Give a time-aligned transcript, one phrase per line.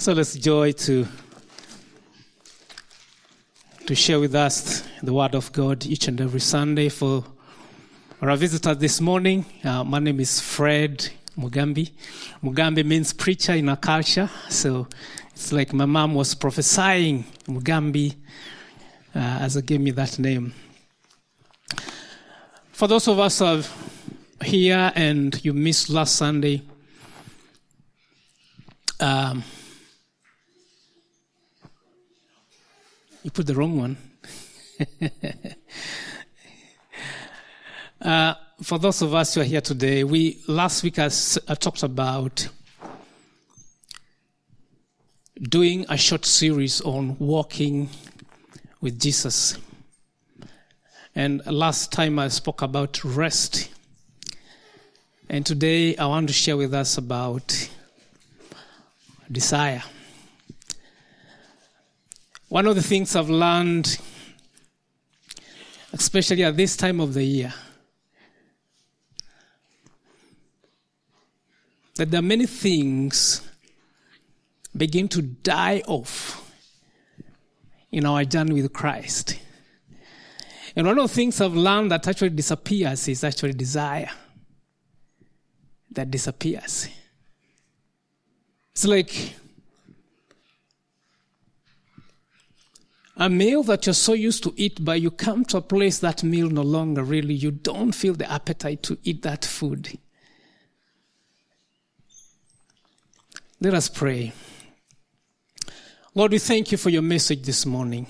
[0.00, 1.08] So let's joy to
[3.86, 6.88] to share with us the Word of God each and every Sunday.
[6.88, 7.24] For
[8.22, 11.90] our visitors this morning, uh, my name is Fred Mugambi.
[12.44, 14.86] Mugambi means preacher in our culture, so
[15.32, 18.14] it's like my mom was prophesying Mugambi
[19.16, 20.54] uh, as I gave me that name.
[22.70, 23.62] For those of us who are
[24.44, 26.62] here and you missed last Sunday,
[29.00, 29.42] um,
[33.28, 33.96] you put the wrong one.
[38.00, 42.48] uh, for those of us who are here today, we last week I, talked about
[45.42, 47.90] doing a short series on walking
[48.80, 49.58] with Jesus.
[51.14, 53.68] And last time I spoke about rest.
[55.28, 57.68] And today I want to share with us about
[59.30, 59.82] desire.
[62.48, 63.98] One of the things I've learned,
[65.92, 67.52] especially at this time of the year,
[71.96, 73.42] that there are many things
[74.74, 76.50] begin to die off
[77.90, 79.38] in our journey with Christ.
[80.74, 84.10] And one of the things I've learned that actually disappears is actually desire.
[85.90, 86.88] That disappears.
[88.72, 89.34] It's like
[93.18, 96.22] a meal that you're so used to eat, but you come to a place that
[96.22, 99.98] meal no longer really, you don't feel the appetite to eat that food.
[103.60, 104.32] Let us pray.
[106.14, 108.06] Lord, we thank you for your message this morning.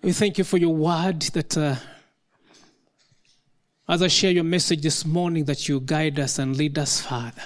[0.00, 1.74] We thank you for your word that, uh,
[3.88, 7.42] as I share your message this morning, that you guide us and lead us, Father.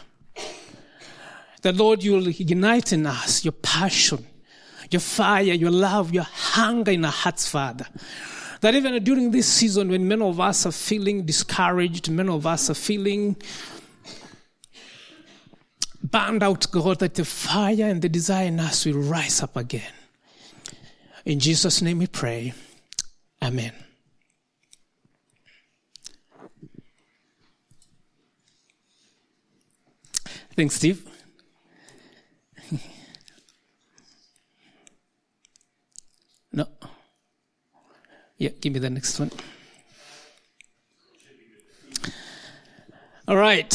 [1.63, 4.27] That, Lord, you will ignite in us your passion,
[4.93, 7.87] your fire, your love, your hunger in our hearts, Father.
[8.61, 12.71] That even during this season, when many of us are feeling discouraged, many of us
[12.71, 13.37] are feeling
[16.03, 19.93] burned out, God, that the fire and the desire in us will rise up again.
[21.25, 22.53] In Jesus' name we pray.
[23.43, 23.73] Amen.
[30.55, 31.09] Thanks, Steve.
[36.53, 36.67] no.
[38.43, 39.31] Yeah, give me the next one.
[43.29, 43.73] All right.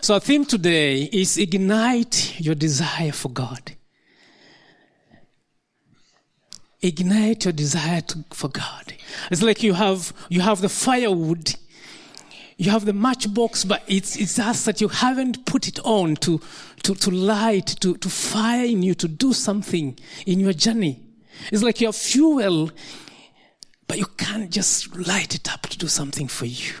[0.00, 3.76] So, our theme today is ignite your desire for God.
[6.82, 8.94] Ignite your desire to, for God.
[9.30, 11.54] It's like you have you have the firewood,
[12.56, 16.40] you have the matchbox, but it's it's just that you haven't put it on to
[16.82, 19.96] to, to light, to, to fire in you, to do something
[20.26, 20.98] in your journey.
[21.52, 22.72] It's like your fuel,
[23.88, 26.74] but you can't just light it up to do something for you.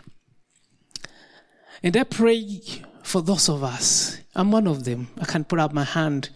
[1.82, 2.60] And I pray
[3.02, 4.18] for those of us.
[4.34, 5.08] I'm one of them.
[5.20, 6.30] I can put up my hand.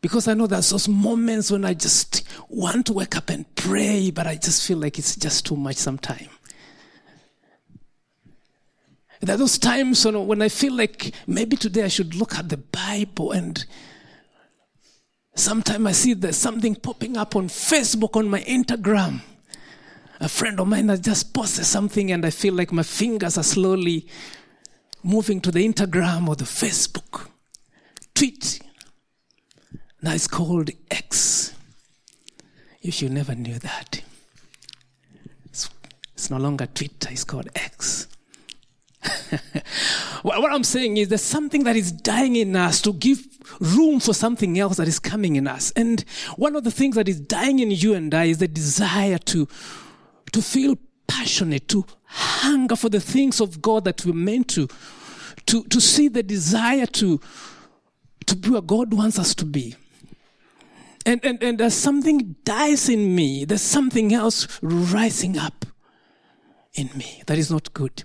[0.00, 4.10] Because I know there's those moments when I just want to wake up and pray,
[4.10, 6.28] but I just feel like it's just too much sometimes.
[9.20, 12.58] There are those times when I feel like maybe today I should look at the
[12.58, 13.64] Bible and
[15.34, 19.22] sometimes I see there's something popping up on Facebook, on my Instagram.
[20.20, 23.44] A friend of mine has just posted something and I feel like my fingers are
[23.44, 24.06] slowly
[25.02, 27.28] moving to the Instagram or the Facebook.
[28.14, 28.60] Tweet.
[30.02, 31.54] Now it's called X.
[32.82, 34.02] If you never knew that.
[35.46, 35.68] It's,
[36.14, 38.08] it's no longer Twitter, it's called X.
[40.22, 43.26] what I'm saying is there's something that is dying in us to give
[43.60, 45.72] room for something else that is coming in us.
[45.72, 46.00] And
[46.36, 49.48] one of the things that is dying in you and I is the desire to,
[50.32, 50.76] to feel
[51.06, 54.68] passionate, to hunger for the things of God that we're meant to,
[55.46, 57.20] to, to see the desire to,
[58.26, 59.74] to be what God wants us to be.
[61.04, 63.44] And, and, and as something dies in me.
[63.44, 65.64] There's something else rising up
[66.74, 68.02] in me that is not good.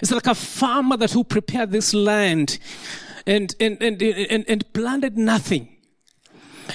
[0.00, 2.58] It's like a farmer that who prepared this land
[3.26, 5.73] and, and, and, and, and planted nothing.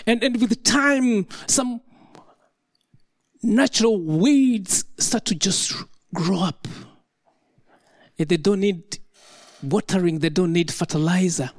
[0.06, 1.81] And, and with time, some
[3.41, 5.74] natural weeds start to just
[6.13, 6.68] grow up.
[8.18, 9.00] They don't need
[9.63, 11.51] watering, they don't need fertilizer.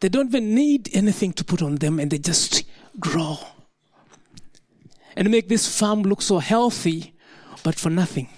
[0.00, 2.64] They don't even need anything to put on them and they just
[2.98, 3.38] grow.
[5.16, 7.14] And make this farm look so healthy,
[7.62, 8.28] but for nothing.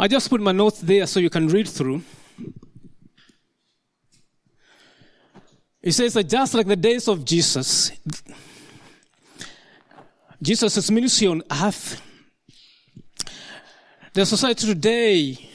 [0.00, 2.00] I just put my notes there so you can read through.
[5.82, 7.92] It says that just like the days of Jesus,
[10.40, 12.00] Jesus' ministry on earth,
[14.14, 15.50] the society today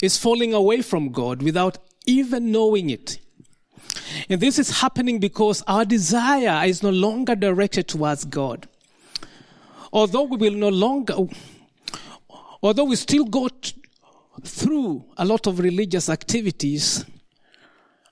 [0.00, 3.18] is falling away from God without even knowing it.
[4.30, 8.68] And this is happening because our desire is no longer directed towards God.
[9.92, 11.16] Although we will no longer,
[12.62, 13.48] although we still go
[14.42, 17.04] through a lot of religious activities,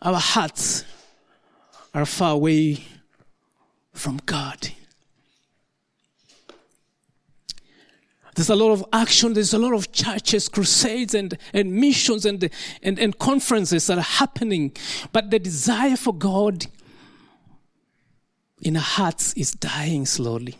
[0.02, 0.84] our hearts
[1.94, 2.84] are far away
[3.93, 4.69] from God.
[8.34, 12.50] There's a lot of action, there's a lot of churches, crusades, and, and missions and,
[12.82, 14.72] and, and conferences that are happening.
[15.11, 16.67] But the desire for God
[18.61, 20.56] in our hearts is dying slowly.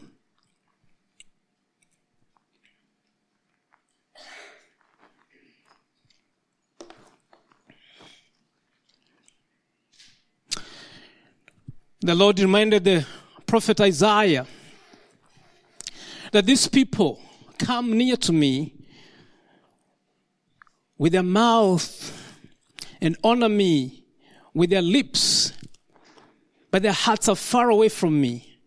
[12.01, 13.07] The Lord reminded the
[13.47, 14.47] prophet Isaiah
[16.31, 17.19] that these people
[17.59, 18.75] come near to me
[20.99, 22.13] with their mouth
[23.01, 24.05] and honor me
[24.53, 25.55] with their lips,
[26.71, 28.59] but their hearts are far away from me.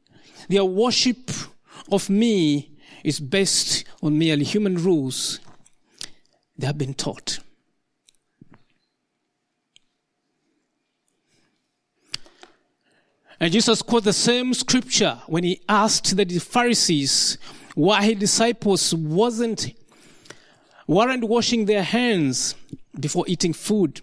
[0.48, 1.30] Their worship
[1.92, 2.72] of me
[3.04, 5.40] is based on merely human rules
[6.58, 7.40] they have been taught.
[13.40, 17.38] And Jesus quoted the same scripture when he asked the Pharisees
[17.74, 19.74] why his disciples wasn't
[20.88, 22.56] weren't washing their hands
[23.00, 24.02] before eating food.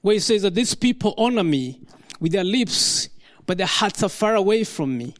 [0.00, 1.80] Where he says that these people honor me
[2.20, 3.08] with their lips,
[3.46, 5.14] but their hearts are far away from me.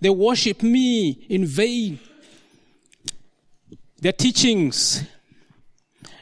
[0.00, 2.00] They worship me in vain.
[4.00, 5.04] Their teachings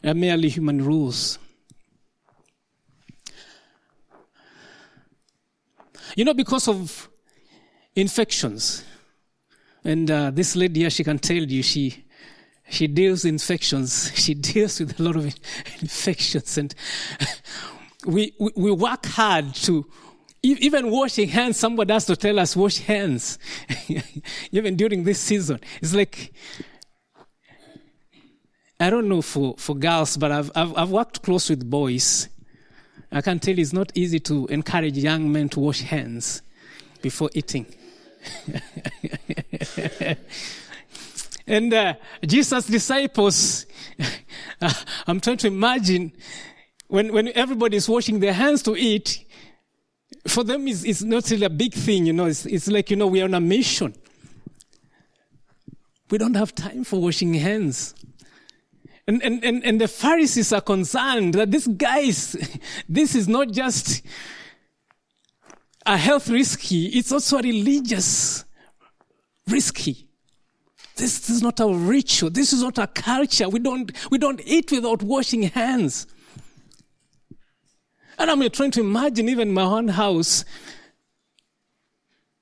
[0.04, 1.38] are merely human rules.
[6.16, 7.08] You know, because of
[7.94, 8.84] infections,
[9.84, 12.04] and uh, this lady here, she can tell you she
[12.70, 14.12] she deals infections.
[14.14, 15.24] She deals with a lot of
[15.80, 16.74] infections, and
[18.06, 19.86] we we, we work hard to
[20.42, 21.58] even washing hands.
[21.58, 23.38] Somebody has to tell us wash hands,
[24.52, 25.60] even during this season.
[25.80, 26.32] It's like
[28.80, 32.28] I don't know for for girls, but I've I've, I've worked close with boys.
[33.10, 36.42] I can tell it's not easy to encourage young men to wash hands
[37.00, 37.66] before eating.
[41.46, 41.94] and uh,
[42.26, 43.66] Jesus' disciples,
[44.60, 44.72] uh,
[45.06, 46.12] I'm trying to imagine
[46.88, 49.24] when, when is washing their hands to eat,
[50.26, 52.96] for them it's, it's not really a big thing, you know, it's, it's like, you
[52.96, 53.94] know, we are on a mission.
[56.10, 57.94] We don't have time for washing hands.
[59.08, 62.36] And, and, and, and the Pharisees are concerned that this guys,
[62.88, 64.02] this is not just
[65.86, 68.44] a health risky, it's also a religious
[69.48, 70.06] risky.
[70.96, 72.28] This is not a ritual.
[72.28, 73.48] This is not a culture.
[73.48, 76.06] We don't, we don't eat without washing hands.
[78.18, 80.44] And I'm trying to imagine even my own house.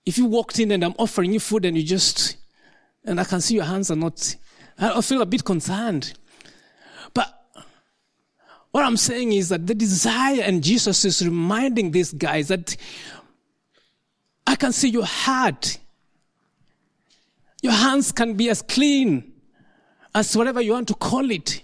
[0.04, 2.38] If you walked in and I'm offering you food and you just,
[3.04, 4.34] and I can see your hands are not,
[4.78, 6.14] I feel a bit concerned.
[8.76, 12.76] What I'm saying is that the desire, and Jesus is reminding these guys that
[14.46, 15.78] I can see your heart.
[17.62, 19.32] Your hands can be as clean
[20.14, 21.62] as whatever you want to call it.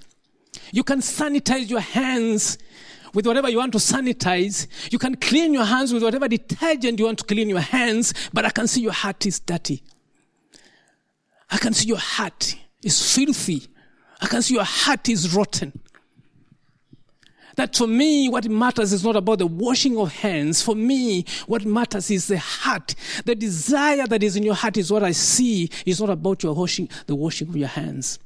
[0.73, 2.57] You can sanitize your hands
[3.12, 4.66] with whatever you want to sanitize.
[4.90, 8.47] You can clean your hands with whatever detergent you want to clean your hands, but
[8.47, 9.83] I can see your heart is dirty.
[11.50, 13.66] I can see your heart is filthy.
[14.19, 15.78] I can see your heart is rotten.
[17.56, 20.62] That for me, what matters is not about the washing of hands.
[20.62, 22.94] For me, what matters is the heart.
[23.25, 25.68] The desire that is in your heart is what I see.
[25.85, 28.18] It's not about your washing, the washing of your hands.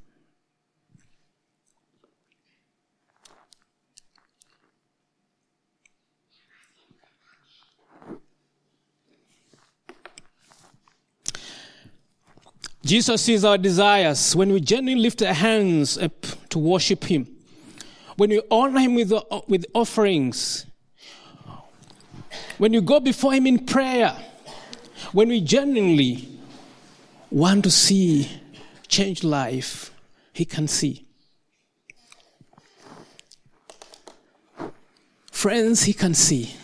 [12.84, 17.35] Jesus sees our desires when we genuinely lift our hands up to worship Him
[18.16, 19.12] when you honor Him with,
[19.46, 20.66] with offerings,
[22.58, 24.16] when you go before Him in prayer,
[25.12, 26.28] when we genuinely
[27.30, 28.30] want to see
[28.88, 29.92] change life,
[30.32, 31.06] He can see.
[35.30, 36.54] Friends, He can see.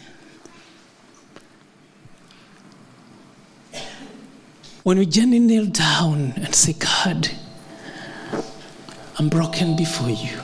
[4.83, 7.29] When we genuinely kneel down and say, God,
[9.19, 10.41] I'm broken before you.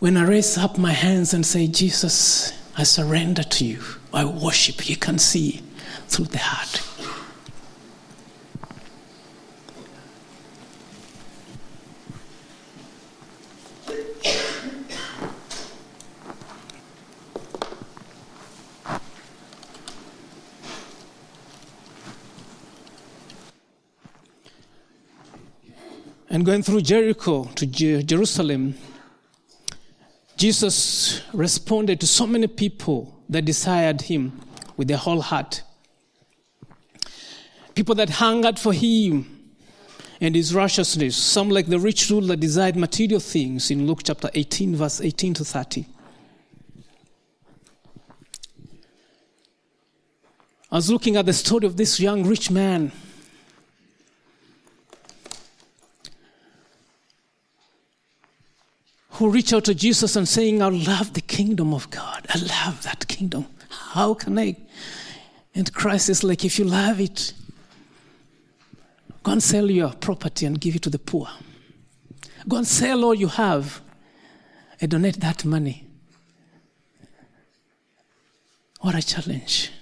[0.00, 3.82] When I raise up my hands and say, Jesus, I surrender to you,
[4.14, 5.60] I worship, you can see
[6.06, 6.84] through the heart.
[26.30, 28.76] And going through Jericho to Jerusalem,
[30.38, 34.40] Jesus responded to so many people that desired him
[34.76, 35.64] with their whole heart.
[37.74, 39.50] People that hungered for him
[40.20, 44.76] and his righteousness, some like the rich ruler desired material things in Luke chapter 18,
[44.76, 45.86] verse 18 to 30.
[50.70, 52.92] I was looking at the story of this young rich man
[59.18, 62.24] who reach out to Jesus and saying, I love the kingdom of God.
[62.28, 63.46] I love that kingdom.
[63.68, 64.56] How can I?
[65.56, 67.32] And Christ is like, if you love it,
[69.24, 71.28] go and sell your property and give it to the poor.
[72.46, 73.80] Go and sell all you have
[74.80, 75.84] and donate that money.
[78.80, 79.72] What a challenge.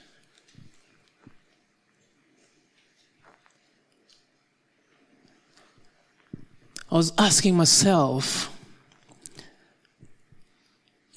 [6.90, 8.50] I was asking myself,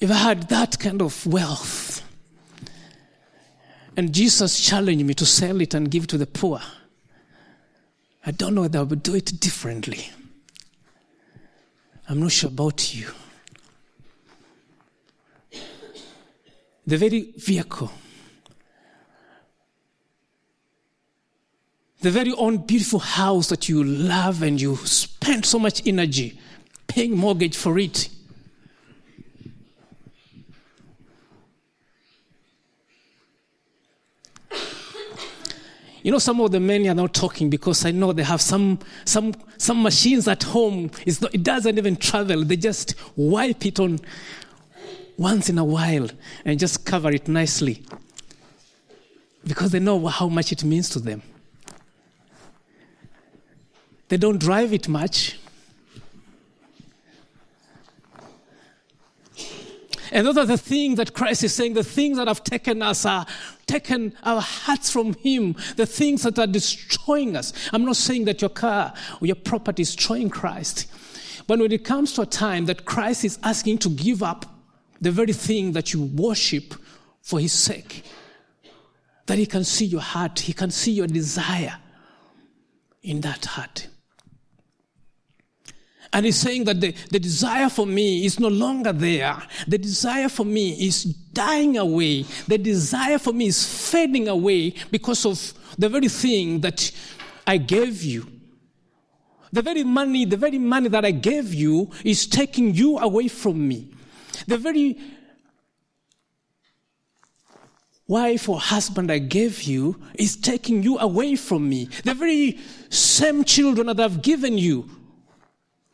[0.00, 2.02] if I had that kind of wealth,
[3.96, 6.60] and Jesus challenged me to sell it and give to the poor,
[8.24, 10.10] I don't know whether I would do it differently.
[12.08, 13.08] I'm not sure about you.
[16.86, 17.92] The very vehicle,
[22.00, 26.40] the very own beautiful house that you love and you spend so much energy
[26.88, 28.08] paying mortgage for it
[36.02, 38.78] You know, some of the men are not talking because I know they have some,
[39.04, 40.90] some, some machines at home.
[41.20, 42.44] Not, it doesn't even travel.
[42.44, 44.00] They just wipe it on
[45.18, 46.08] once in a while
[46.46, 47.82] and just cover it nicely
[49.46, 51.22] because they know how much it means to them.
[54.08, 55.38] They don't drive it much.
[60.12, 63.06] And those are the things that Christ is saying, the things that have taken us
[63.06, 63.24] are
[63.70, 67.52] taken our hearts from Him, the things that are destroying us.
[67.72, 70.86] I'm not saying that your car or your property is destroying Christ.
[71.46, 74.46] But when it comes to a time that Christ is asking to give up
[75.00, 76.74] the very thing that you worship
[77.22, 78.04] for His sake,
[79.26, 81.76] that He can see your heart, He can see your desire
[83.02, 83.88] in that heart.
[86.12, 89.40] And he's saying that the, the desire for me is no longer there.
[89.68, 92.24] The desire for me is dying away.
[92.48, 96.90] The desire for me is fading away because of the very thing that
[97.46, 98.26] I gave you.
[99.52, 103.66] The very money, the very money that I gave you is taking you away from
[103.66, 103.92] me.
[104.46, 104.98] The very
[108.06, 111.84] wife or husband I gave you is taking you away from me.
[112.04, 114.90] The very same children that I've given you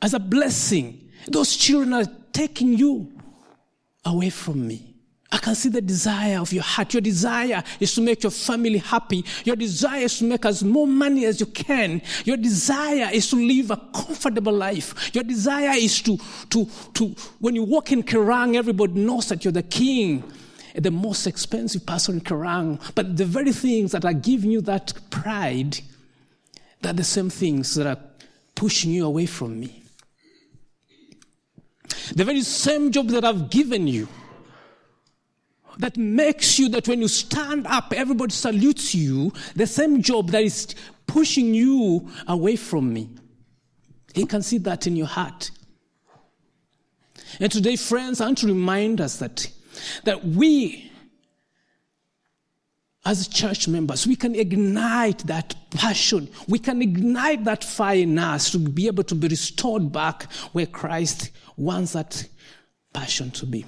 [0.02, 1.10] as a blessing.
[1.28, 3.12] Those children are taking you
[4.04, 4.96] away from me.
[5.32, 6.94] I can see the desire of your heart.
[6.94, 9.24] Your desire is to make your family happy.
[9.44, 12.00] Your desire is to make as more money as you can.
[12.24, 15.14] Your desire is to live a comfortable life.
[15.14, 16.16] Your desire is to,
[16.50, 17.08] to, to
[17.40, 20.22] when you walk in Kerang, everybody knows that you're the king,
[20.76, 22.80] the most expensive person in Kerang.
[22.94, 25.80] But the very things that are giving you that pride,
[26.82, 27.98] they're the same things that are
[28.54, 29.85] pushing you away from me.
[32.16, 34.08] The very same job that I've given you
[35.78, 40.42] that makes you that when you stand up, everybody salutes you, the same job that
[40.42, 40.74] is
[41.06, 43.10] pushing you away from me.
[44.14, 45.50] He can see that in your heart.
[47.38, 49.50] And today, friends, I want to remind us that,
[50.04, 50.90] that we
[53.06, 56.28] as church members, we can ignite that passion.
[56.48, 60.66] We can ignite that fire in us to be able to be restored back where
[60.66, 62.26] Christ wants that
[62.92, 63.64] passion to be.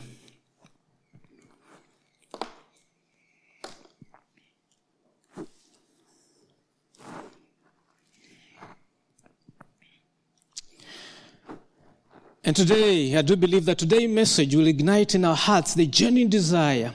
[12.45, 16.31] And today, I do believe that today's message will ignite in our hearts the genuine
[16.31, 16.93] desire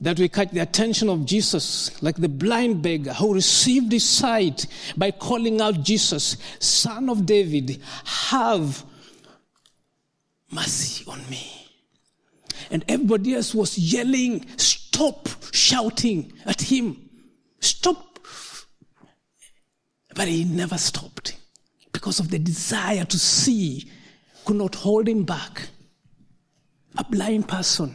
[0.00, 4.66] that we catch the attention of Jesus, like the blind beggar who received his sight
[4.96, 8.84] by calling out Jesus, Son of David, have
[10.56, 11.68] mercy on me.
[12.70, 17.08] And everybody else was yelling, Stop shouting at him.
[17.60, 18.18] Stop.
[20.14, 21.36] But he never stopped
[21.92, 23.90] because of the desire to see,
[24.44, 25.68] could not hold him back.
[26.98, 27.94] A blind person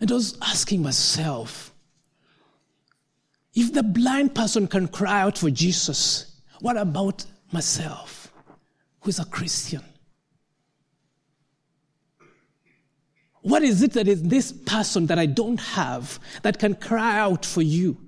[0.00, 1.72] And I was asking myself,
[3.54, 8.25] if the blind person can cry out for Jesus, what about myself,
[9.06, 9.84] who is a Christian?
[13.42, 17.46] What is it that is this person that I don't have that can cry out
[17.46, 17.98] for you?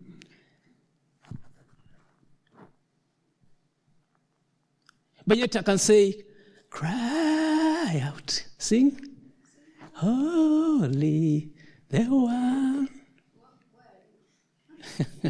[5.25, 6.25] But yet I can say,
[6.69, 9.01] cry out, sing,
[9.93, 11.51] holy
[11.91, 12.89] the one.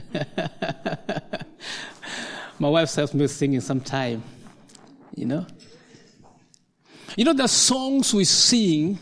[2.58, 4.22] My wife helps me singing sometime,
[5.18, 5.46] you know.
[7.16, 8.98] You know, the songs we sing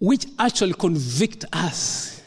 [0.00, 2.22] which actually convict us.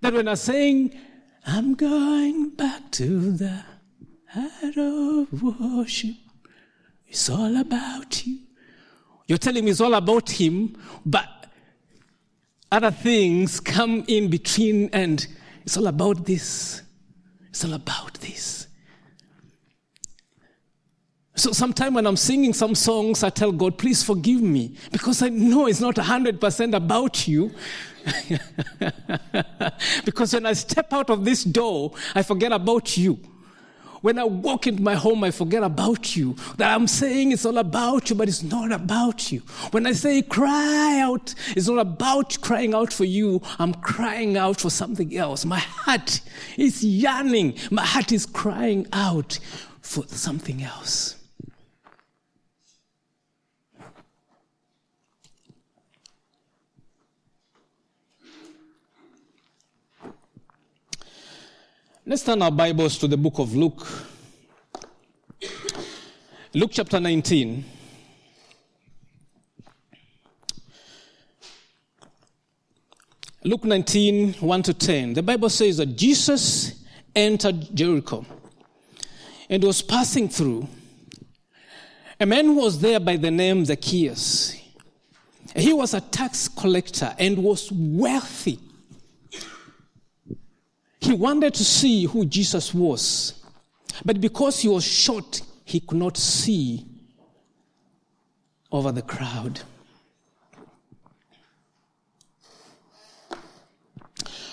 [0.00, 0.98] That when I sing,
[1.44, 3.64] I'm going back to the
[4.28, 6.14] heart of worship,
[7.06, 8.38] it's all about you.
[9.26, 11.28] You're telling me it's all about him, but
[12.70, 15.26] other things come in between, and
[15.64, 16.82] it's all about this.
[17.50, 18.68] It's all about this.
[21.42, 25.28] So sometimes when I'm singing some songs, I tell God, please forgive me, because I
[25.28, 27.50] know it's not 100% about you.
[30.04, 33.18] because when I step out of this door, I forget about you.
[34.02, 36.36] When I walk into my home, I forget about you.
[36.58, 39.40] That I'm saying it's all about you, but it's not about you.
[39.72, 43.42] When I say cry out, it's not about crying out for you.
[43.58, 45.44] I'm crying out for something else.
[45.44, 46.20] My heart
[46.56, 47.58] is yearning.
[47.72, 49.40] My heart is crying out
[49.80, 51.16] for something else.
[62.04, 63.86] Let's turn our Bibles to the book of Luke.
[66.52, 67.64] Luke chapter 19.
[73.44, 75.12] Luke 19, 1 to 10.
[75.12, 76.84] The Bible says that Jesus
[77.14, 78.26] entered Jericho
[79.48, 80.66] and was passing through.
[82.18, 84.60] A man was there by the name Zacchaeus.
[85.54, 88.58] He was a tax collector and was wealthy
[91.02, 93.34] he wanted to see who Jesus was,
[94.04, 96.86] but because he was short, he could not see
[98.70, 99.60] over the crowd.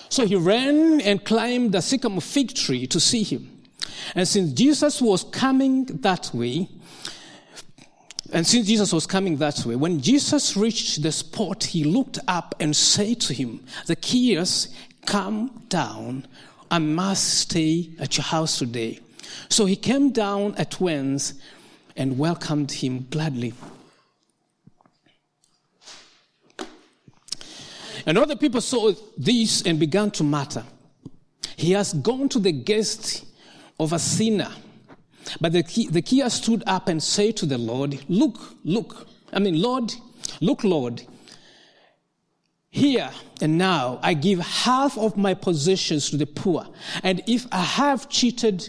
[0.08, 3.62] So he ran and climbed the sycamore fig tree to see him.
[4.16, 6.68] And since Jesus was coming that way,
[8.32, 12.56] and since Jesus was coming that way, when Jesus reached the spot, he looked up
[12.58, 14.74] and said to him, Zacchaeus,
[15.06, 16.26] come down.
[16.70, 19.00] I must stay at your house today.
[19.48, 21.34] So he came down at once
[21.96, 23.52] and welcomed him gladly.
[28.06, 30.64] And the people saw this and began to mutter.
[31.56, 33.26] He has gone to the guest
[33.78, 34.50] of a sinner.
[35.40, 39.06] But the, key, the stood up and said to the Lord, Look, look.
[39.32, 39.92] I mean, Lord,
[40.40, 41.02] look, Lord.
[42.70, 46.66] Here and now, I give half of my possessions to the poor.
[47.02, 48.68] And if I have cheated,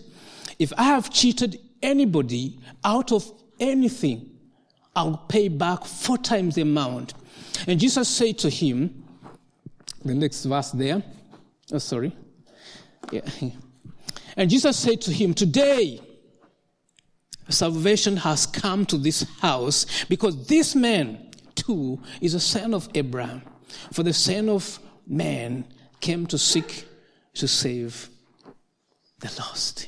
[0.58, 4.32] if I have cheated anybody out of anything,
[4.96, 7.14] I'll pay back four times the amount.
[7.68, 9.04] And Jesus said to him,
[10.04, 11.04] the next verse there,
[11.72, 12.16] oh, sorry.
[13.12, 13.22] Yeah.
[14.38, 16.00] And Jesus said to him, Today,
[17.50, 23.42] salvation has come to this house because this man too is a son of Abraham.
[23.92, 25.66] For the Son of Man
[26.00, 26.86] came to seek
[27.34, 28.10] to save
[29.20, 29.88] the lost.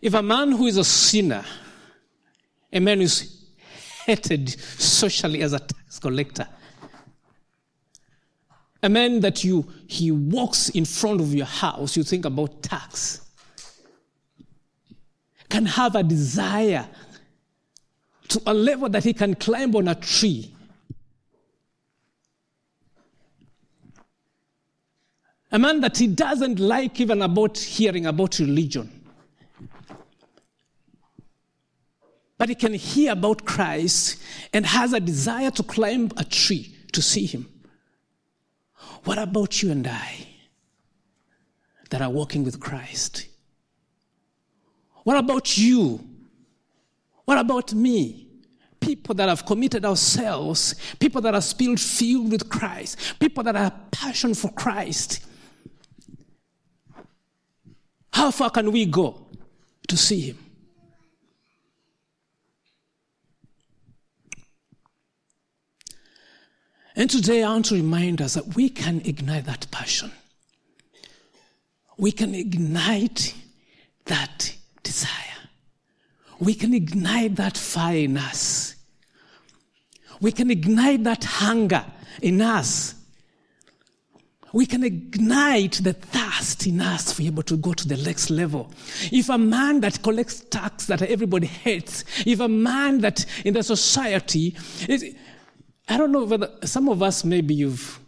[0.00, 1.44] If a man who is a sinner,
[2.70, 3.46] a man who is
[4.04, 6.46] hated socially as a tax collector,
[8.82, 13.22] a man that you he walks in front of your house, you think about tax,
[15.48, 16.86] can have a desire
[18.34, 20.54] to a level that he can climb on a tree.
[25.50, 29.04] A man that he doesn't like even about hearing about religion.
[32.36, 34.20] but he can hear about Christ
[34.52, 37.48] and has a desire to climb a tree to see him.
[39.04, 40.28] What about you and I
[41.90, 43.28] that are walking with Christ?
[45.04, 46.06] What about you?
[47.24, 48.23] What about me?
[48.84, 53.72] People that have committed ourselves, people that are still filled with Christ, people that have
[53.90, 55.24] passion for Christ.
[58.12, 59.26] How far can we go
[59.88, 60.38] to see Him?
[66.94, 70.12] And today I want to remind us that we can ignite that passion.
[71.96, 73.34] We can ignite
[74.04, 75.48] that desire.
[76.38, 78.73] We can ignite that fire in us.
[80.20, 81.84] We can ignite that hunger
[82.22, 82.94] in us.
[84.52, 88.30] We can ignite the thirst in us to be able to go to the next
[88.30, 88.70] level.
[89.10, 93.64] If a man that collects tax that everybody hates, if a man that in the
[93.64, 94.56] society,
[95.88, 98.00] I don't know whether some of us maybe you've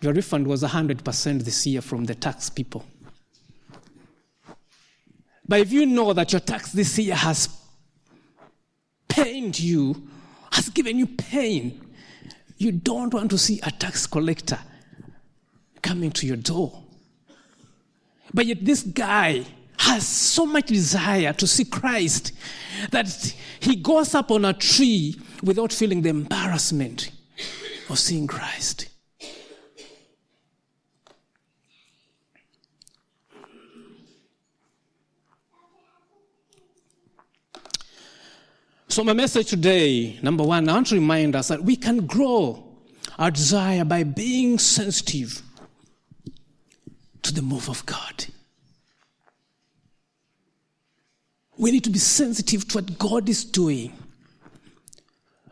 [0.00, 2.84] your refund was 100% this year from the tax people.
[5.48, 7.48] But if you know that your tax this year has
[9.08, 10.08] pained you,
[10.56, 11.78] has given you pain,
[12.56, 14.58] you don't want to see a tax collector
[15.82, 16.82] coming to your door.
[18.32, 19.44] But yet, this guy
[19.78, 22.32] has so much desire to see Christ
[22.90, 27.10] that he goes up on a tree without feeling the embarrassment
[27.90, 28.88] of seeing Christ.
[38.96, 42.64] So, my message today, number one, I want to remind us that we can grow
[43.18, 45.42] our desire by being sensitive
[47.20, 48.24] to the move of God.
[51.58, 53.92] We need to be sensitive to what God is doing.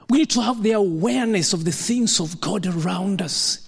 [0.09, 3.64] We need to have the awareness of the things of God around us.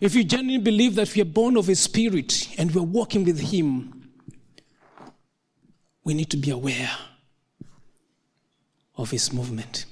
[0.00, 3.38] If you genuinely believe that we are born of His Spirit and we're walking with
[3.38, 4.10] Him,
[6.04, 6.90] we need to be aware
[8.96, 9.84] of His movement.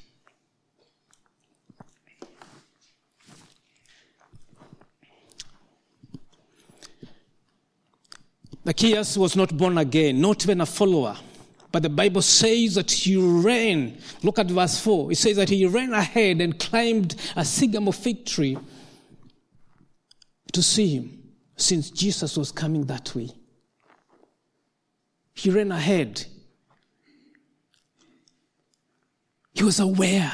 [8.64, 11.16] Zacchaeus was not born again, not even a follower.
[11.72, 13.98] But the Bible says that he ran.
[14.22, 15.12] Look at verse 4.
[15.12, 18.58] It says that he ran ahead and climbed a sycamore fig tree
[20.52, 21.18] to see him,
[21.56, 23.30] since Jesus was coming that way.
[25.34, 26.24] He ran ahead.
[29.52, 30.32] He was aware.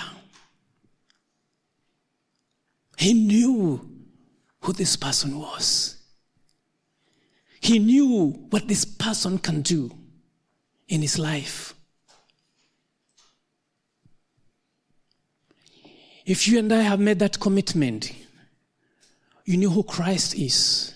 [2.96, 3.90] He knew
[4.60, 5.96] who this person was.
[7.60, 9.90] He knew what this person can do
[10.88, 11.74] in his life.
[16.26, 18.12] If you and I have made that commitment,
[19.44, 20.94] you know who Christ is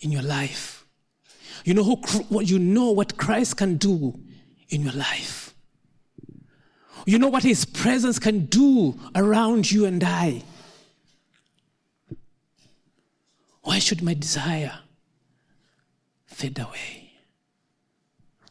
[0.00, 0.84] in your life.
[1.64, 4.18] You know who you know what Christ can do
[4.68, 5.54] in your life.
[7.06, 10.42] You know what his presence can do around you and I.
[13.62, 14.80] Why should my desire
[16.34, 17.10] fade away,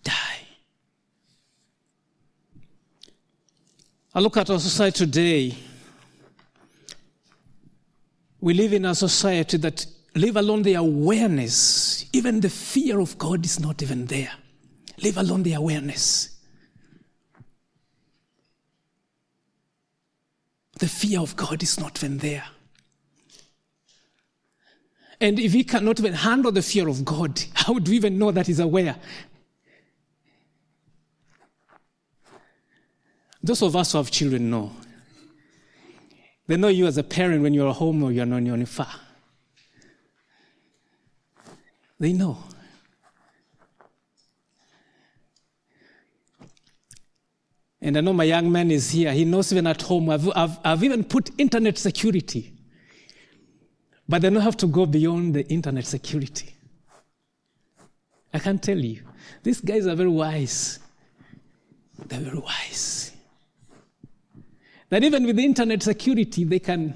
[0.04, 0.14] die.
[4.16, 5.56] I look at our society today.
[8.44, 13.46] We live in a society that, leave alone the awareness, even the fear of God
[13.46, 14.34] is not even there.
[15.02, 16.30] Leave alone the awareness.
[20.78, 22.44] The fear of God is not even there.
[25.22, 28.32] And if he cannot even handle the fear of God, how do we even know
[28.32, 28.98] that he's aware?
[33.42, 34.74] Those of us who have children know.
[36.54, 38.94] They know you as a parent when you're home or you're not you're far.
[42.00, 42.38] They know.
[47.82, 49.12] And I know my young man is here.
[49.14, 50.12] He knows even at home.
[50.12, 52.54] I've, I've, I've even put internet security
[54.08, 56.54] but they don't have to go beyond the internet security.
[58.32, 59.02] I can tell you,
[59.42, 60.78] these guys are very wise.
[61.98, 63.13] They're very wise.
[64.94, 66.94] That even with internet security, they can.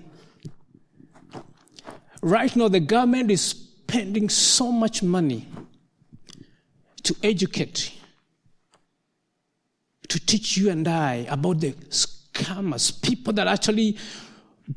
[2.22, 5.48] Right now, the government is spending so much money
[7.02, 7.92] to educate,
[10.10, 13.98] to teach you and I about the scammers, people that are actually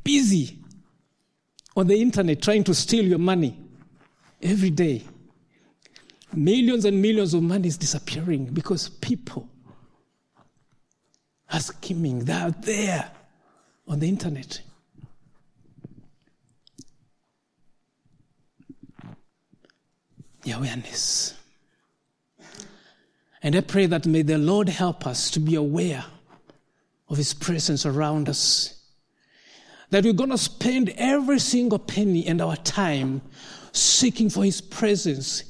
[0.03, 0.59] busy
[1.77, 3.55] on the internet trying to steal your money.
[4.41, 5.05] every day.
[6.33, 9.47] Millions and millions of money is disappearing because people
[11.53, 12.21] are skimming.
[12.25, 13.11] They are there
[13.89, 14.61] on the internet.
[20.43, 21.35] The awareness.
[23.43, 26.05] And I pray that may the Lord help us to be aware
[27.09, 28.77] of His presence around us.
[29.91, 33.23] That we're going to spend every single penny and our time
[33.73, 35.45] seeking for His presence,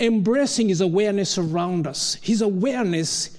[0.00, 2.14] embracing His awareness around us.
[2.22, 3.36] His awareness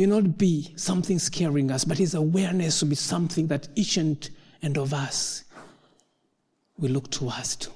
[0.00, 4.30] will not be something scaring us, but His awareness will be something that each and,
[4.62, 5.44] of us
[6.78, 7.70] will look towards to.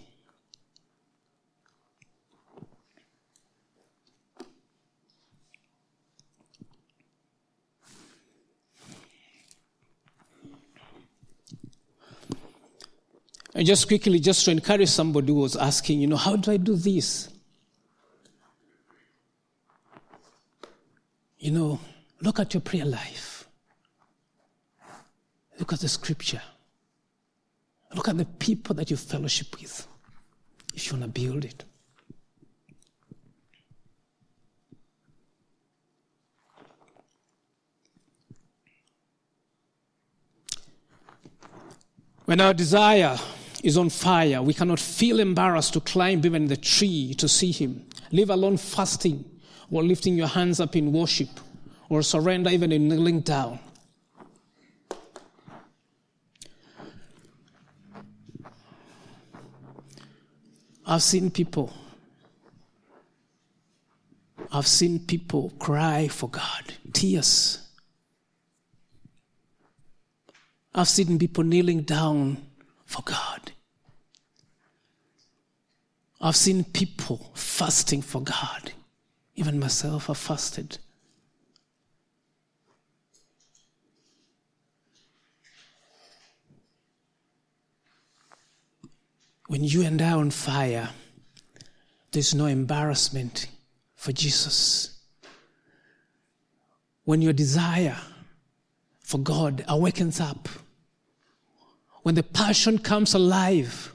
[13.54, 16.56] And just quickly, just to encourage somebody who was asking, you know, how do I
[16.56, 17.28] do this?
[21.38, 21.80] You know,
[22.24, 23.46] look at your prayer life.
[25.58, 26.40] Look at the scripture.
[27.94, 29.87] Look at the people that you fellowship with
[30.74, 31.64] if you want to build it.
[42.24, 43.18] When our desire
[43.62, 44.42] is on fire.
[44.42, 49.24] We cannot feel embarrassed to climb even the tree to see him, leave alone fasting
[49.70, 51.30] or lifting your hands up in worship
[51.88, 53.58] or surrender even in kneeling down.
[60.86, 61.72] I've seen people.
[64.52, 67.60] I've seen people cry for God, tears.
[70.74, 72.36] I've seen people kneeling down
[72.84, 73.52] for God.
[76.20, 78.72] I've seen people fasting for God.
[79.36, 80.78] Even myself, I fasted.
[89.46, 90.90] When you and I are on fire,
[92.12, 93.48] there's no embarrassment
[93.94, 94.98] for Jesus.
[97.04, 97.98] When your desire
[99.00, 100.48] for God awakens up,
[102.02, 103.92] when the passion comes alive,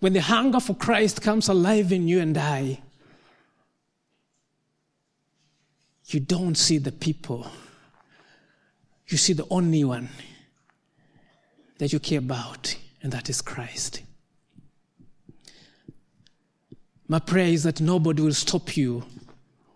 [0.00, 2.80] when the hunger for Christ comes alive in you and I,
[6.06, 7.46] you don't see the people.
[9.08, 10.08] You see the only one
[11.78, 14.02] that you care about, and that is Christ.
[17.08, 19.04] My prayer is that nobody will stop you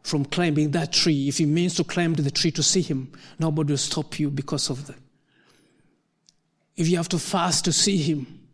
[0.02, 1.28] from climbing that tree.
[1.28, 4.30] If it means to climb to the tree to see Him, nobody will stop you
[4.30, 4.98] because of that.
[6.76, 8.44] If you have to fast to see Him,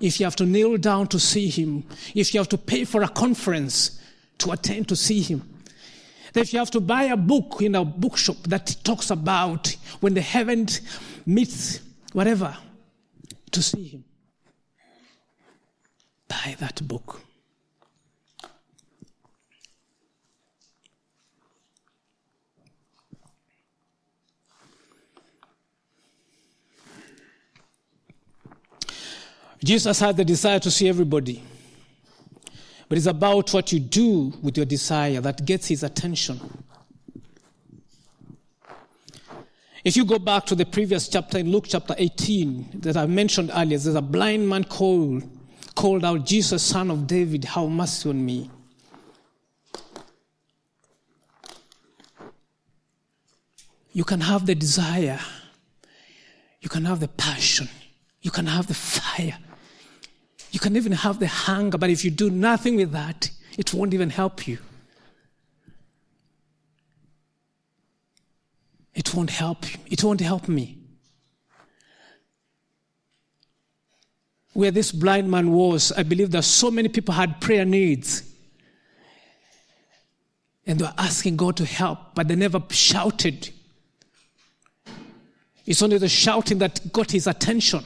[0.00, 3.02] if you have to kneel down to see him, if you have to pay for
[3.02, 4.00] a conference
[4.38, 5.42] to attend to see him,
[6.34, 10.20] if you have to buy a book in a bookshop that talks about when the
[10.20, 10.66] heaven
[11.26, 11.80] meets
[12.12, 12.56] whatever
[13.52, 14.04] to see him,
[16.28, 17.22] buy that book.
[29.62, 31.42] Jesus had the desire to see everybody.
[32.88, 36.40] But it's about what you do with your desire that gets his attention.
[39.82, 43.50] If you go back to the previous chapter in Luke chapter 18 that I mentioned
[43.54, 45.22] earlier, there's a blind man called,
[45.74, 48.50] called out, Jesus, son of David, have mercy on me.
[53.92, 55.18] You can have the desire,
[56.60, 57.68] you can have the passion,
[58.20, 59.38] you can have the fire,
[60.52, 63.94] you can even have the hunger, but if you do nothing with that, it won't
[63.94, 64.58] even help you.
[68.94, 69.64] It won't help.
[69.86, 70.78] It won't help me.
[74.52, 78.24] Where this blind man was, I believe that so many people had prayer needs.
[80.66, 83.50] And they were asking God to help, but they never shouted.
[85.66, 87.84] It's only the shouting that got his attention.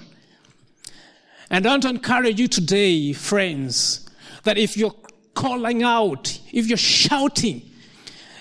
[1.51, 4.09] And I want to encourage you today, friends,
[4.45, 4.95] that if you're
[5.35, 7.62] calling out, if you're shouting,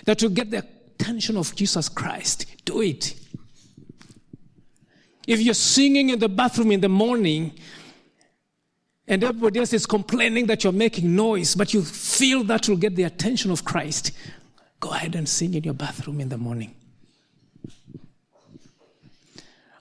[0.06, 0.66] that you get the
[1.04, 3.16] attention of Jesus Christ, do it.
[5.28, 7.54] If you're singing in the bathroom in the morning
[9.08, 12.96] and everybody else is complaining that you're making noise, but you feel that will get
[12.96, 14.12] the attention of Christ,
[14.80, 16.74] go ahead and sing in your bathroom in the morning.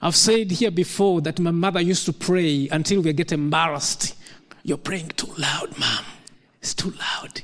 [0.01, 4.15] I've said here before that my mother used to pray until we get embarrassed.
[4.63, 6.03] You're praying too loud, mom.
[6.59, 7.43] It's too loud.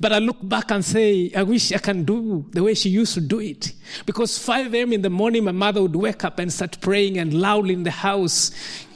[0.00, 3.12] But I look back and say, I wish I can do the way she used
[3.14, 3.74] to do it.
[4.06, 4.94] Because 5 a.m.
[4.94, 7.90] in the morning, my mother would wake up and start praying and loudly in the
[7.90, 8.50] house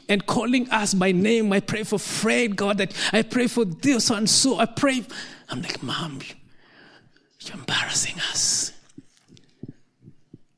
[0.09, 1.53] and calling us by name.
[1.53, 4.59] I pray for Fred, God, that I pray for this and so.
[4.59, 5.05] I pray.
[5.51, 6.21] I'm like, Mom,
[7.41, 8.73] you're embarrassing us.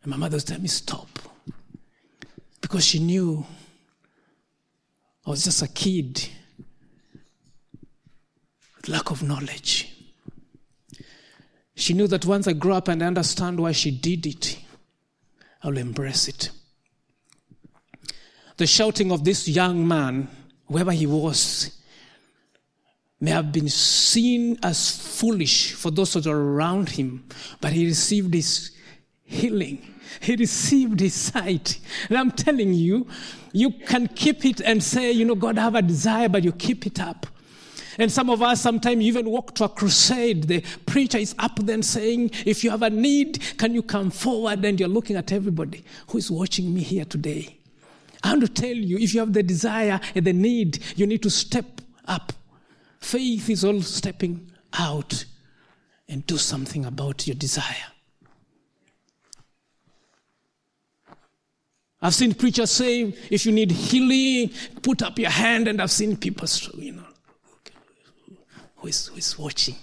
[0.03, 1.09] And my mother would tell me, Stop.
[2.61, 3.45] Because she knew
[5.27, 6.29] I was just a kid
[8.77, 9.96] with lack of knowledge.
[11.77, 14.59] She knew that once I grow up and understand why she did it,
[15.63, 16.51] I'll embrace it.
[18.57, 20.29] The shouting of this young man,
[20.67, 21.79] whoever he was,
[23.21, 27.29] may have been seen as foolish for those that are around him,
[27.61, 28.73] but he received his
[29.23, 29.95] healing.
[30.21, 31.79] He received his sight.
[32.09, 33.07] And I'm telling you,
[33.53, 36.53] you can keep it and say, you know, God, I have a desire, but you
[36.53, 37.27] keep it up.
[37.99, 40.45] And some of us, sometimes even walk to a crusade.
[40.45, 44.65] The preacher is up then saying, if you have a need, can you come forward?
[44.65, 47.57] And you're looking at everybody who is watching me here today.
[48.23, 51.23] I want to tell you, if you have the desire and the need, you need
[51.23, 52.33] to step up.
[53.01, 55.25] Faith is all stepping out
[56.09, 57.93] and do something about your desire.
[62.03, 64.51] I've seen preachers say, if you need healing,
[64.83, 67.06] put up your hand, and I've seen people, you know,
[68.87, 69.75] who is, who is watching.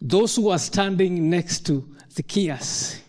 [0.00, 3.00] Those who are standing next to Zacchaeus,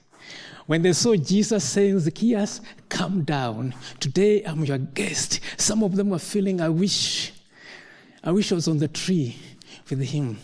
[0.68, 3.74] when they saw Jesus saying, Zacchaeus, come down.
[4.00, 5.40] Today I'm your guest.
[5.58, 7.34] Some of them were feeling, I wish,
[8.24, 9.36] I wish I was on the tree
[9.90, 10.38] with him.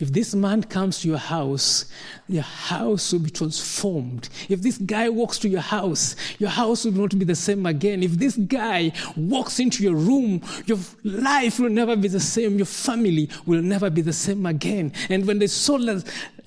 [0.00, 1.86] If this man comes to your house,
[2.28, 4.28] your house will be transformed.
[4.48, 8.02] If this guy walks to your house, your house will not be the same again.
[8.02, 12.56] If this guy walks into your room, your life will never be the same.
[12.56, 14.92] Your family will never be the same again.
[15.08, 15.78] And when they saw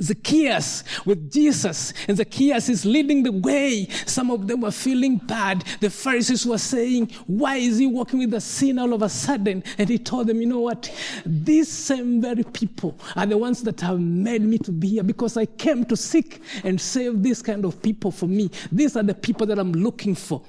[0.02, 3.88] Zacchaeus with Jesus, and Zacchaeus is leading the way.
[4.06, 5.64] Some of them were feeling bad.
[5.80, 9.64] The Pharisees were saying, Why is he walking with a sin all of a sudden?
[9.78, 10.92] And he told them, You know what?
[11.26, 15.38] These same very people are the ones that have made me to be here because
[15.38, 18.50] I came to seek and save this kind of people for me.
[18.71, 20.41] These are the people that I'm looking for,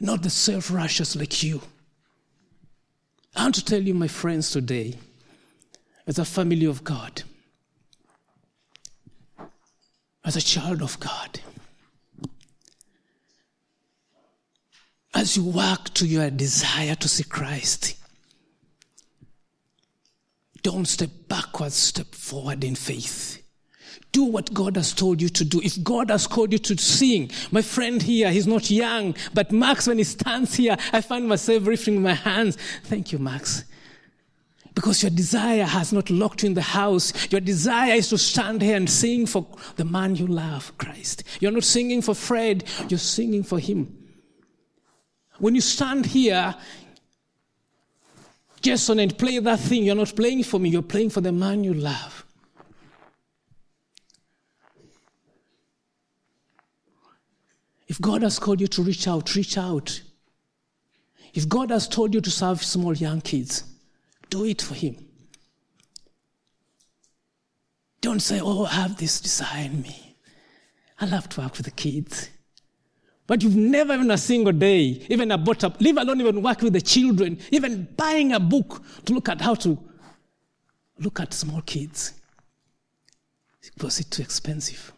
[0.00, 1.60] not the self righteous like you.
[3.36, 4.94] I want to tell you, my friends, today,
[6.06, 7.22] as a family of God,
[10.24, 11.40] as a child of God.
[15.12, 17.96] As you work to your desire to see Christ,
[20.64, 23.42] don't step backwards, step forward in faith.
[24.12, 25.60] Do what God has told you to do.
[25.62, 29.86] If God has called you to sing, my friend here, he's not young, but Max,
[29.86, 32.56] when he stands here, I find myself lifting my hands.
[32.84, 33.64] Thank you, Max.
[34.74, 37.12] Because your desire has not locked you in the house.
[37.30, 39.46] Your desire is to stand here and sing for
[39.76, 41.24] the man you love, Christ.
[41.40, 43.96] You're not singing for Fred, you're singing for him.
[45.38, 46.54] When you stand here,
[48.64, 51.62] Jason, and play that thing, you're not playing for me, you're playing for the man
[51.62, 52.24] you love.
[57.86, 60.00] If God has called you to reach out, reach out.
[61.34, 63.64] If God has told you to serve small young kids,
[64.30, 64.96] do it for Him.
[68.00, 70.16] Don't say, Oh, I have this desire in me.
[70.98, 72.30] I love to work with the kids.
[73.26, 76.60] But you've never even a single day, even a bought up, leave alone even work
[76.60, 79.78] with the children, even buying a book to look at how to
[80.98, 82.12] look at small kids.
[83.74, 84.92] Because it's too expensive.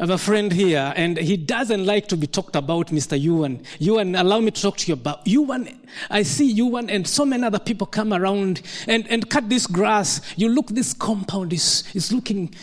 [0.00, 3.20] I have a friend here, and he doesn't like to be talked about, Mr.
[3.20, 3.62] Yuan.
[3.78, 5.68] Yuan, allow me to talk to you about Yuan.
[6.08, 10.22] I see Yuan and so many other people come around and, and cut this grass.
[10.38, 12.54] You look, this compound is, is looking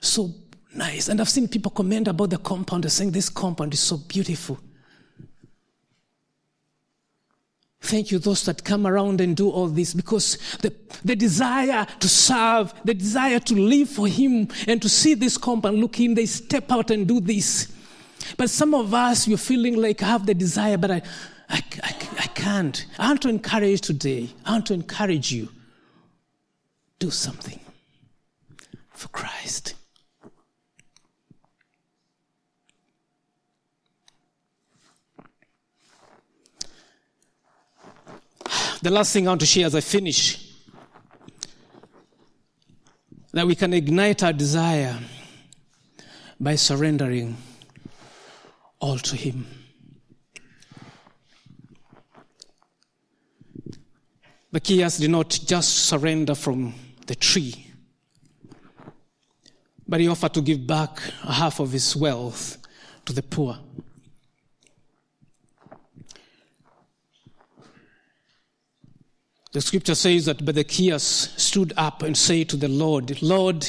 [0.00, 0.32] so
[0.72, 1.08] nice.
[1.08, 4.60] And I've seen people comment about the compound, saying this compound is so beautiful.
[7.80, 10.74] Thank you, those that come around and do all this, because the,
[11.04, 15.78] the desire to serve, the desire to live for Him and to see this compound
[15.78, 17.72] look in, they step out and do this.
[18.36, 21.02] But some of us, you're feeling like I have the desire, but I,
[21.48, 22.84] I, I, I can't.
[22.98, 24.30] I want to encourage today.
[24.44, 25.48] I want to encourage you.
[26.98, 27.60] Do something
[28.90, 29.74] for Christ.
[38.80, 40.52] The last thing I want to share as I finish
[43.32, 44.96] that we can ignite our desire
[46.38, 47.36] by surrendering
[48.78, 49.46] all to Him.
[54.52, 56.74] Zacchaeus did not just surrender from
[57.06, 57.66] the tree,
[59.86, 62.58] but he offered to give back half of his wealth
[63.04, 63.58] to the poor.
[69.58, 71.02] The scripture says that Zacchaeus
[71.36, 73.68] stood up and said to the Lord, Lord,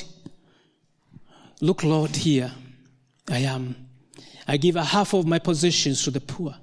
[1.62, 2.52] look, Lord, here
[3.28, 3.76] I am.
[4.48, 6.56] I give a half of my possessions to the poor.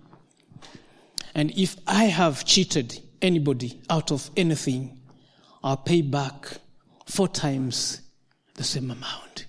[1.34, 4.96] And if I have cheated anybody out of anything,
[5.64, 6.46] I'll pay back
[7.06, 8.02] four times
[8.54, 9.45] the same amount.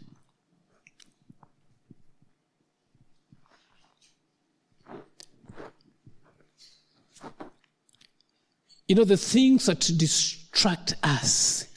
[8.87, 11.67] You know, the things that distract us,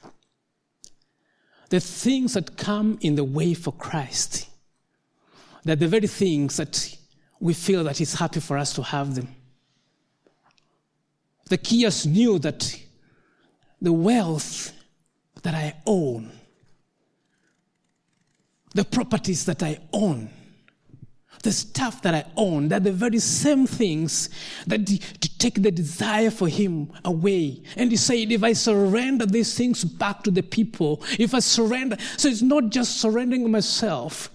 [1.70, 4.48] the things that come in the way for Christ,
[5.64, 6.96] they're the very things that
[7.40, 9.34] we feel that He's happy for us to have them.
[11.48, 12.76] The Zacchaeus knew that
[13.82, 14.72] the wealth
[15.42, 16.30] that I own,
[18.74, 20.30] the properties that I own,
[21.42, 24.28] the stuff that I own, they're the very same things
[24.66, 27.62] that to take the desire for Him away.
[27.76, 31.96] And He said, if I surrender these things back to the people, if I surrender,
[32.16, 34.30] so it's not just surrendering myself,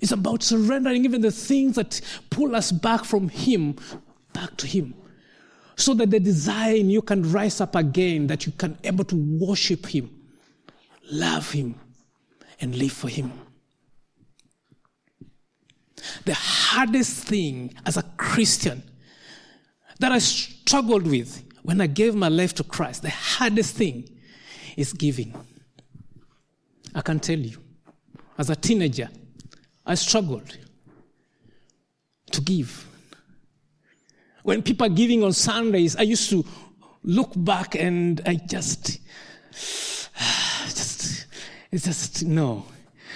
[0.00, 2.00] it's about surrendering even the things that
[2.30, 3.76] pull us back from Him,
[4.32, 4.94] back to Him.
[5.76, 9.16] So that the desire in you can rise up again, that you can able to
[9.16, 10.10] worship Him,
[11.10, 11.78] love Him,
[12.60, 13.45] and live for Him.
[16.24, 18.82] The hardest thing as a Christian
[19.98, 24.08] that I struggled with when I gave my life to Christ, the hardest thing
[24.76, 25.34] is giving.
[26.94, 27.58] I can tell you,
[28.38, 29.08] as a teenager,
[29.84, 30.56] I struggled
[32.30, 32.86] to give.
[34.42, 36.44] When people are giving on Sundays, I used to
[37.02, 38.98] look back and I just,
[39.52, 41.26] just,
[41.72, 42.64] it's just, no.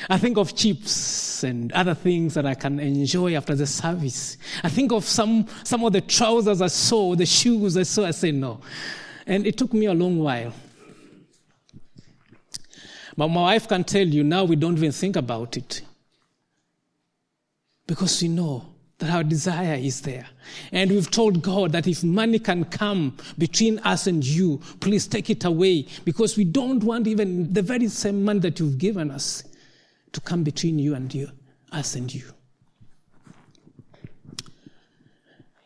[0.09, 4.37] I think of chips and other things that I can enjoy after the service.
[4.63, 8.11] I think of some, some of the trousers I saw, the shoes I saw, I
[8.11, 8.61] say no.
[9.27, 10.53] And it took me a long while.
[13.17, 15.83] But my wife can tell you now we don't even think about it.
[17.87, 18.67] Because we know
[18.99, 20.27] that our desire is there.
[20.73, 25.31] And we've told God that if money can come between us and you, please take
[25.31, 29.43] it away because we don't want even the very same money that you've given us
[30.13, 31.31] to come between you and you,
[31.73, 32.25] us and you.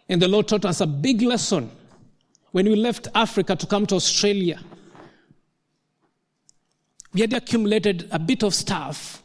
[0.09, 1.71] And the Lord taught us a big lesson
[2.53, 4.61] when we left Africa to come to Australia.
[7.13, 9.23] We had accumulated a bit of stuff.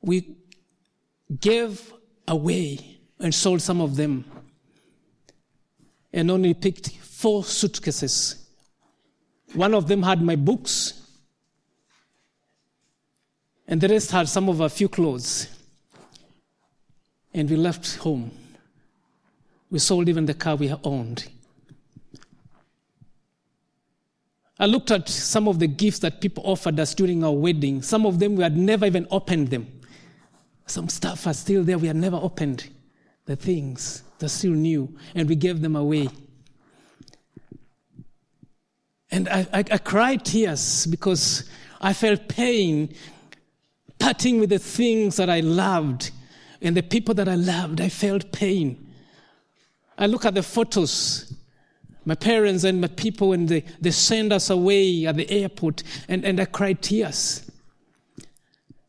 [0.00, 0.36] We
[1.40, 1.92] gave
[2.28, 4.24] away and sold some of them
[6.12, 8.46] and only picked four suitcases.
[9.54, 11.01] One of them had my books,
[13.72, 15.48] and the rest had some of our few clothes.
[17.32, 18.30] And we left home.
[19.70, 21.26] We sold even the car we owned.
[24.58, 27.80] I looked at some of the gifts that people offered us during our wedding.
[27.80, 29.66] Some of them we had never even opened them.
[30.66, 31.78] Some stuff are still there.
[31.78, 32.68] We had never opened
[33.24, 34.02] the things.
[34.18, 34.94] They're still new.
[35.14, 36.10] And we gave them away.
[39.10, 41.48] And I, I, I cried tears because
[41.80, 42.94] I felt pain
[44.02, 46.10] parting with the things that I loved
[46.60, 47.80] and the people that I loved.
[47.80, 48.92] I felt pain.
[49.96, 51.32] I look at the photos,
[52.04, 56.24] my parents and my people, when they, they send us away at the airport, and,
[56.24, 57.48] and I cry tears.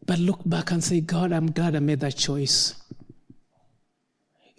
[0.04, 2.74] But look back and say, God, I'm glad I made that choice.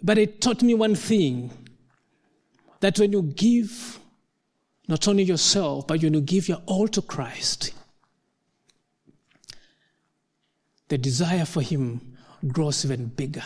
[0.01, 1.51] But it taught me one thing
[2.79, 3.99] that when you give
[4.87, 7.73] not only yourself, but when you give your all to Christ,
[10.87, 12.17] the desire for Him
[12.47, 13.43] grows even bigger.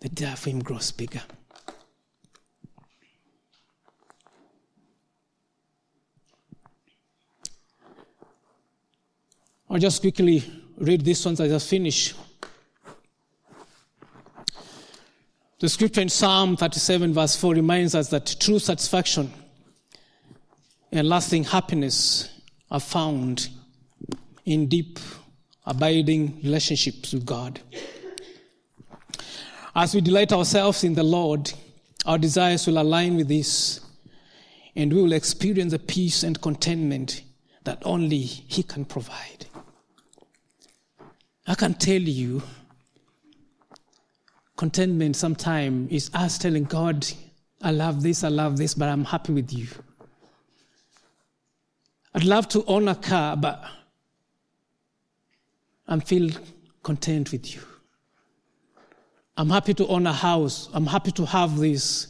[0.00, 1.22] The desire for Him grows bigger.
[9.68, 10.44] I'll just quickly
[10.76, 12.14] read this one I finish.
[15.58, 19.32] The scripture in Psalm 37, verse 4 reminds us that true satisfaction
[20.92, 22.28] and lasting happiness
[22.70, 23.48] are found
[24.44, 24.98] in deep
[25.66, 27.60] abiding relationships with God.
[29.74, 31.52] As we delight ourselves in the Lord,
[32.06, 33.80] Our desires will align with this,
[34.76, 37.22] and we will experience the peace and contentment
[37.64, 39.46] that only He can provide.
[41.46, 42.42] I can tell you,
[44.56, 47.06] contentment sometimes is us telling God,
[47.62, 49.68] I love this, I love this, but I'm happy with you.
[52.14, 53.64] I'd love to own a car, but
[55.86, 56.30] I'm feel
[56.82, 57.60] content with you.
[59.36, 60.68] I'm happy to own a house.
[60.72, 62.08] I'm happy to have this.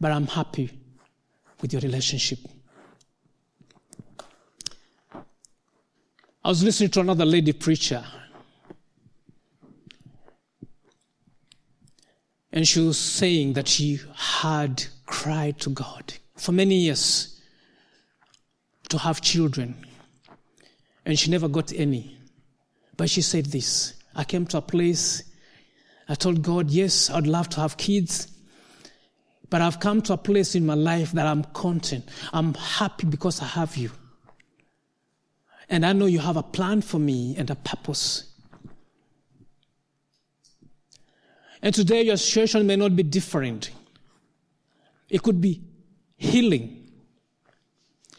[0.00, 0.70] But I'm happy
[1.60, 2.38] with your relationship.
[6.44, 8.04] I was listening to another lady preacher.
[12.52, 17.40] And she was saying that she had cried to God for many years
[18.88, 19.86] to have children.
[21.04, 22.16] And she never got any.
[22.96, 25.24] But she said this I came to a place,
[26.08, 28.28] I told God, yes, I'd love to have kids.
[29.48, 32.08] But I've come to a place in my life that I'm content.
[32.32, 33.90] I'm happy because I have you.
[35.68, 38.32] And I know you have a plan for me and a purpose.
[41.62, 43.70] And today your situation may not be different.
[45.08, 45.62] It could be
[46.16, 46.81] healing.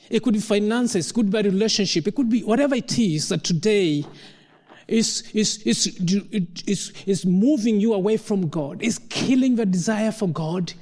[0.10, 3.44] It could be finances, could be a relationship, it could be whatever it is that
[3.44, 4.06] today
[4.88, 5.88] is, is, is,
[6.68, 10.74] is, is moving you away from God, is killing the desire for God.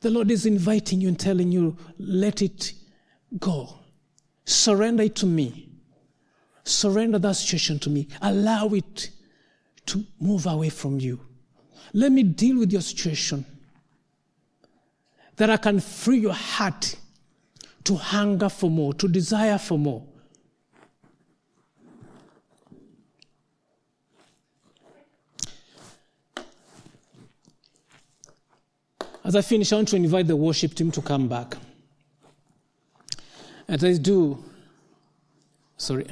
[0.00, 2.72] The Lord is inviting you and telling you, let it
[3.38, 3.74] go.
[4.44, 5.68] Surrender it to me.
[6.64, 8.08] Surrender that situation to me.
[8.22, 9.10] Allow it
[9.86, 11.20] to move away from you.
[11.92, 13.44] Let me deal with your situation.
[15.36, 16.96] That I can free your heart
[17.88, 20.04] to hunger for more, to desire for more.
[29.24, 31.56] As I finish, I want to invite the worship team to come back.
[33.66, 34.44] And I do,
[35.78, 36.08] sorry,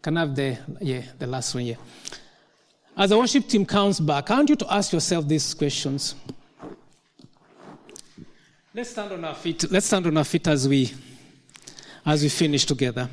[0.00, 1.76] can I have the, yeah, the last one, yeah.
[2.96, 6.14] As the worship team comes back, I want you to ask yourself these questions.
[8.76, 9.70] Let's stand on our feet.
[9.70, 10.92] Let's stand on our feet as we,
[12.04, 13.08] as we finish together.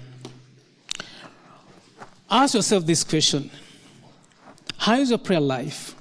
[2.28, 3.52] Ask yourself this question
[4.78, 5.94] How is your prayer life?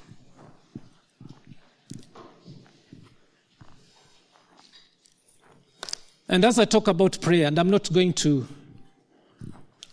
[6.26, 8.48] And as I talk about prayer, and I'm not going to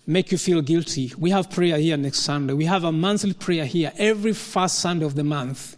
[0.06, 2.54] make you feel guilty, we have prayer here next Sunday.
[2.54, 5.77] We have a monthly prayer here every first Sunday of the month.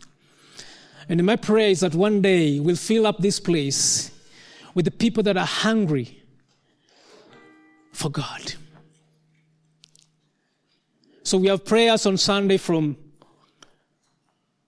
[1.09, 4.11] And my prayer is that one day we'll fill up this place
[4.75, 6.21] with the people that are hungry
[7.91, 8.53] for God.
[11.23, 12.95] So we have prayers on Sunday from,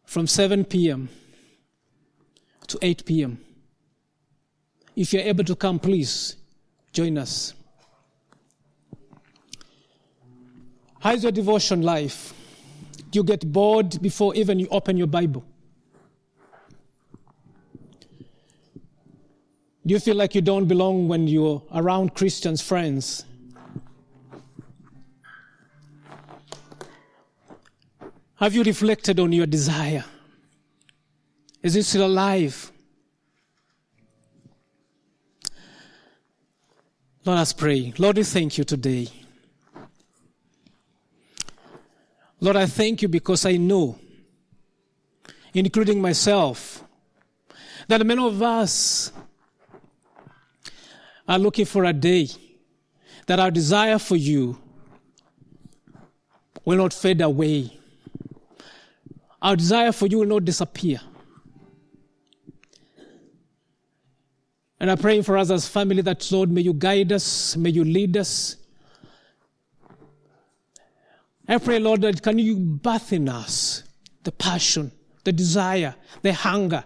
[0.06, 1.10] from 7 p.m.
[2.68, 3.40] to 8 p.m.
[4.96, 6.36] If you're able to come, please
[6.92, 7.54] join us.
[11.00, 12.34] How's your devotion life?
[13.12, 15.46] Do you get bored before even you open your Bible?
[19.84, 23.26] You feel like you don't belong when you're around Christians, friends?
[28.36, 30.06] Have you reflected on your desire?
[31.62, 32.72] Is it still alive?
[37.24, 37.94] Let us pray.
[38.00, 39.08] Lord, we thank you today.
[42.40, 44.00] Lord, I thank you because I know,
[45.54, 46.84] including myself,
[47.88, 49.12] that many of us
[51.32, 52.28] are looking for a day
[53.26, 54.60] that our desire for you
[56.66, 57.80] will not fade away.
[59.42, 61.00] Our desire for you will not disappear.
[64.78, 67.86] And I'm praying for us as family that, Lord, may you guide us, may you
[67.86, 68.58] lead us.
[71.48, 73.84] I pray, Lord, that can you birth in us
[74.24, 74.92] the passion,
[75.24, 76.84] the desire, the hunger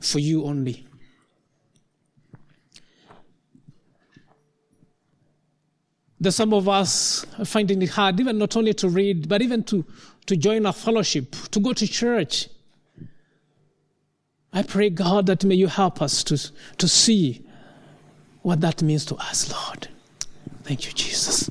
[0.00, 0.85] for you only.
[6.26, 9.62] That some of us are finding it hard, even not only to read, but even
[9.62, 9.84] to,
[10.26, 12.48] to join a fellowship, to go to church.
[14.52, 17.46] I pray, God, that may you help us to, to see
[18.42, 19.86] what that means to us, Lord.
[20.64, 21.48] Thank you, Jesus.